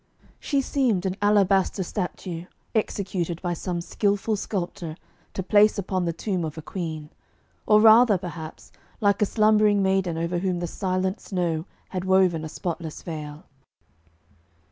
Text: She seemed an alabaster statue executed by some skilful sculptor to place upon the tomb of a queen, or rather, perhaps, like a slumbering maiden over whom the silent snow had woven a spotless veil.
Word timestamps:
She 0.39 0.61
seemed 0.61 1.05
an 1.05 1.15
alabaster 1.21 1.83
statue 1.83 2.45
executed 2.73 3.39
by 3.43 3.53
some 3.53 3.81
skilful 3.81 4.35
sculptor 4.35 4.95
to 5.35 5.43
place 5.43 5.77
upon 5.77 6.05
the 6.05 6.11
tomb 6.11 6.43
of 6.43 6.57
a 6.57 6.61
queen, 6.63 7.11
or 7.67 7.79
rather, 7.79 8.17
perhaps, 8.17 8.71
like 8.99 9.21
a 9.21 9.27
slumbering 9.27 9.83
maiden 9.83 10.17
over 10.17 10.39
whom 10.39 10.57
the 10.57 10.65
silent 10.65 11.19
snow 11.21 11.65
had 11.89 12.03
woven 12.03 12.43
a 12.43 12.49
spotless 12.49 13.03
veil. 13.03 13.43